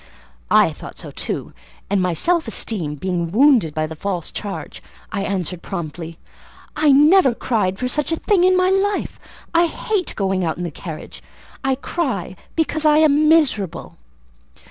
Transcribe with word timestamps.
I 0.49 0.71
thought 0.71 0.97
so 0.97 1.11
too; 1.11 1.53
and 1.87 2.01
my 2.01 2.15
self 2.15 2.47
esteem 2.47 2.95
being 2.95 3.29
wounded 3.31 3.75
by 3.75 3.85
the 3.85 3.95
false 3.95 4.31
charge, 4.31 4.81
I 5.11 5.21
answered 5.23 5.61
promptly, 5.61 6.17
"I 6.75 6.91
never 6.91 7.35
cried 7.35 7.77
for 7.77 7.87
such 7.87 8.11
a 8.11 8.15
thing 8.15 8.43
in 8.43 8.57
my 8.57 8.71
life: 8.71 9.19
I 9.53 9.67
hate 9.67 10.15
going 10.15 10.43
out 10.43 10.57
in 10.57 10.63
the 10.63 10.71
carriage. 10.71 11.21
I 11.63 11.75
cry 11.75 12.35
because 12.55 12.83
I 12.83 12.97
am 12.97 13.29
miserable." 13.29 13.95